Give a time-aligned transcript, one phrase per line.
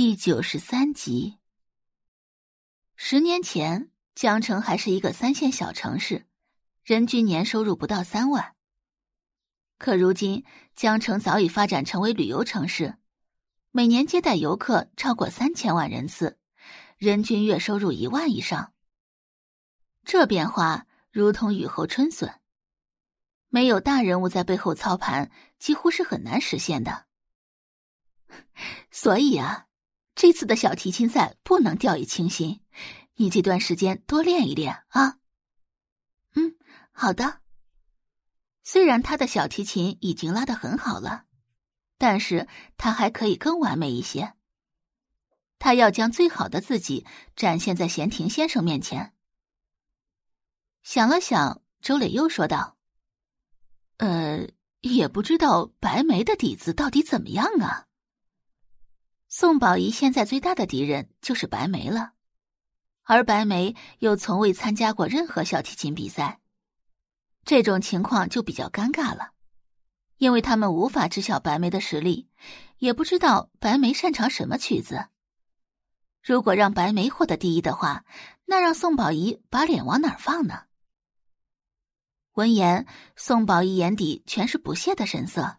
[0.00, 1.40] 第九十三集。
[2.94, 6.24] 十年前，江城还是一个三线小城市，
[6.84, 8.54] 人均年收入不到三万。
[9.76, 10.44] 可如今，
[10.76, 12.96] 江城早已发展成为旅游城市，
[13.72, 16.38] 每年接待游客超过三千万人次，
[16.96, 18.72] 人均月收入一万以上。
[20.04, 22.40] 这变化如同雨后春笋，
[23.48, 27.06] 没有大人物在背后操盘，几乎是很难实现的。
[28.92, 29.64] 所以啊。
[30.18, 32.60] 这次的小提琴赛不能掉以轻心，
[33.14, 35.18] 你这段时间多练一练啊。
[36.34, 36.56] 嗯，
[36.90, 37.38] 好的。
[38.64, 41.26] 虽然他的小提琴已经拉得很好了，
[41.98, 44.34] 但是他还可以更完美一些。
[45.60, 47.06] 他要将最好的自己
[47.36, 49.14] 展现在闲庭先生面前。
[50.82, 52.76] 想了想，周磊又说道
[53.98, 54.48] ：“呃，
[54.80, 57.84] 也不知道白梅的底子到底怎么样啊。”
[59.30, 62.12] 宋宝仪现在最大的敌人就是白梅了，
[63.02, 66.40] 而白梅又从未参加过任何小提琴比赛，
[67.44, 69.32] 这种情况就比较尴尬了，
[70.16, 72.26] 因为他们无法知晓白梅的实力，
[72.78, 75.08] 也不知道白梅擅长什么曲子。
[76.22, 78.06] 如果让白梅获得第一的话，
[78.46, 80.62] 那让宋宝仪把脸往哪儿放呢？
[82.32, 85.58] 闻言，宋宝仪眼底全是不屑的神色，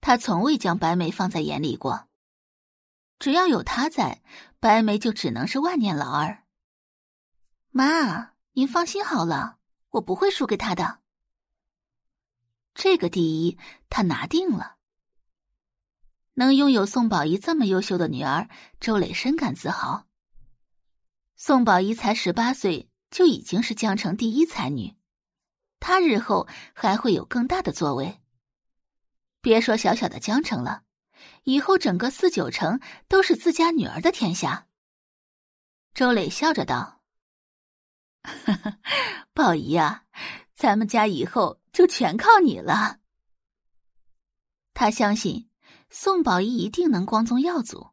[0.00, 2.08] 他从未将白梅放在眼里过。
[3.18, 4.22] 只要有他在，
[4.60, 6.44] 白梅就只能是万年老二。
[7.70, 9.58] 妈，您放心好了，
[9.90, 11.00] 我不会输给他的。
[12.74, 14.76] 这个第一，他拿定了。
[16.34, 18.48] 能拥有宋宝仪这么优秀的女儿，
[18.80, 20.06] 周磊深感自豪。
[21.36, 24.96] 宋宝仪才十八岁，就已经是江城第一才女，
[25.78, 28.20] 她日后还会有更大的作为。
[29.40, 30.82] 别说小小的江城了。
[31.44, 34.66] 以后整个四九城都是自家女儿的天下。
[35.94, 37.00] 周磊笑着道
[39.32, 40.04] ：“宝仪啊，
[40.54, 42.98] 咱们家以后就全靠你了。”
[44.74, 45.48] 他相信
[45.88, 47.90] 宋宝仪一定能光宗耀祖，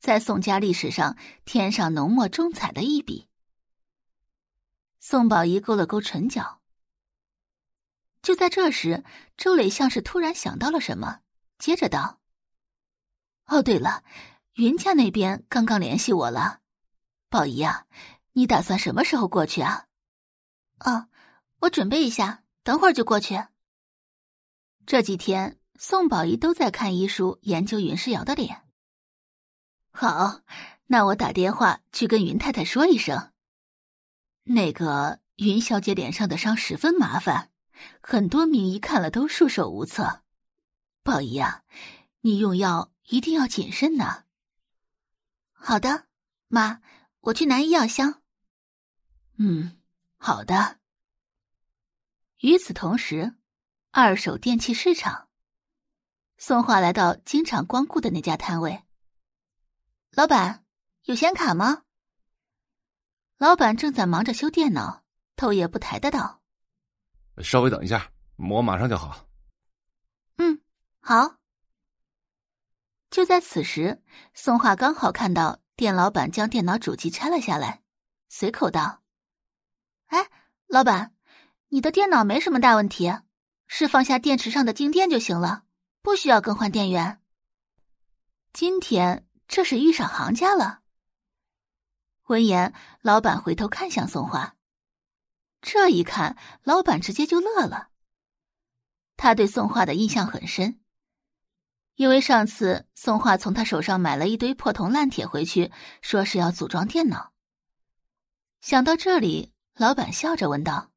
[0.00, 3.28] 在宋家历史上添上浓墨重彩的一笔。
[4.98, 6.60] 宋宝仪勾了勾唇角。
[8.22, 9.04] 就在这时，
[9.36, 11.20] 周磊像是突然想到了什么，
[11.58, 12.18] 接着道。
[13.46, 14.02] 哦，对了，
[14.54, 16.60] 云家那边刚刚联系我了，
[17.28, 17.86] 宝姨啊，
[18.32, 19.86] 你打算什么时候过去啊？
[20.80, 21.08] 哦，
[21.60, 23.40] 我准备一下，等会儿就过去。
[24.84, 28.64] 这几天宋宝仪都在看医书，研究云世瑶的脸。
[29.92, 30.40] 好，
[30.86, 33.32] 那我打电话去跟云太太说一声。
[34.42, 37.50] 那个云小姐脸上的伤十分麻烦，
[38.02, 40.22] 很多名医看了都束手无策。
[41.04, 41.62] 宝仪啊，
[42.22, 42.90] 你用药。
[43.06, 44.24] 一定要谨慎呢。
[45.52, 46.06] 好的，
[46.48, 46.80] 妈，
[47.20, 48.22] 我去拿医药箱。
[49.38, 49.80] 嗯，
[50.16, 50.78] 好的。
[52.38, 53.34] 与此同时，
[53.90, 55.28] 二手电器市场，
[56.36, 58.84] 宋画来到经常光顾的那家摊位。
[60.10, 60.64] 老板，
[61.04, 61.84] 有显卡吗？
[63.38, 65.04] 老板正在忙着修电脑，
[65.36, 66.42] 头也不抬的道
[67.42, 69.28] ：“稍微等一下，我马上就好。”
[70.38, 70.60] 嗯，
[71.00, 71.38] 好。
[73.10, 74.02] 就在此时，
[74.34, 77.82] 宋画刚好看到店老板将电脑主机拆了下来，
[78.28, 79.02] 随口道
[80.08, 80.28] ：“哎，
[80.66, 81.14] 老板，
[81.68, 83.12] 你的电脑没什么大问题，
[83.66, 85.64] 是放下电池上的静电就行了，
[86.02, 87.22] 不需要更换电源。
[88.52, 90.80] 今天这是遇上行家了。”
[92.26, 94.56] 闻言，老板回头看向宋画，
[95.62, 97.90] 这一看，老板直接就乐了。
[99.16, 100.80] 他对宋画的印象很深。
[101.96, 107.32] 因为上次宋画从他手上买了一堆破铜烂铁回去，说是要组装电脑。
[108.60, 110.90] 想到这里，老板笑着问道：“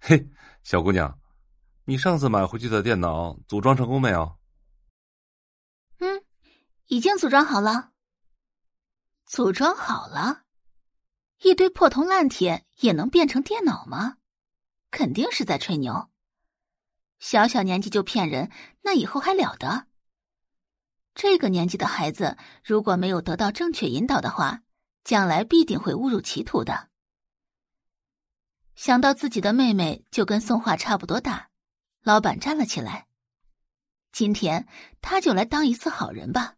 [0.00, 0.28] 嘿，
[0.64, 1.18] 小姑娘，
[1.84, 4.38] 你上次买回去的电脑组装成功没有
[6.00, 6.24] ？”“嗯，
[6.86, 7.92] 已经组装好了。
[9.24, 10.42] ”“组装好了？
[11.42, 14.16] 一堆破铜烂铁也能变成电脑吗？
[14.90, 16.10] 肯定是在吹牛。
[17.20, 18.50] 小小年纪就骗人，
[18.82, 19.86] 那以后还了得？”
[21.18, 24.62] 这个年纪的孩子，如果没有得到正确引导的话，
[25.02, 26.90] 将来必定会误入歧途的。
[28.76, 31.48] 想到自己的妹妹就跟宋画差不多大，
[32.04, 33.08] 老板站了起来。
[34.12, 34.68] 今天
[35.00, 36.54] 他就来当一次好人吧。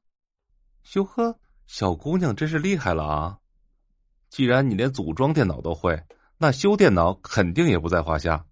[0.93, 3.39] 哟呵，小姑娘真是厉害了啊！
[4.29, 6.05] 既然你连组装电脑都会，
[6.37, 8.45] 那修电脑肯定也不在话下。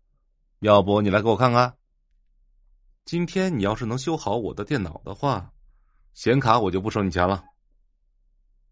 [0.60, 1.76] 要不你来给我看看？
[3.04, 5.52] 今天你要是能修好我的电脑的话。
[6.18, 7.44] 显卡我就不收你钱了，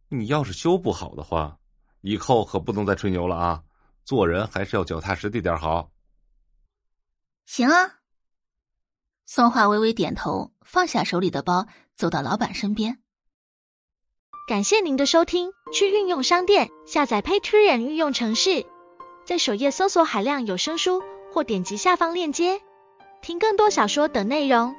[0.09, 1.61] 你要是修不好的话，
[2.01, 3.63] 以后可不能再吹牛了啊！
[4.05, 5.93] 做人还是要脚踏实地点好。
[7.45, 8.01] 行啊。
[9.27, 12.99] 宋画微微点头，放下手里的包，走到老板身边。
[14.49, 18.67] 感谢您的收听，去运用商店下载 Patreon 运用城市，
[19.25, 21.01] 在首页搜索海量有声书，
[21.33, 22.61] 或点击下方链接
[23.23, 24.75] 听更多小说等内容。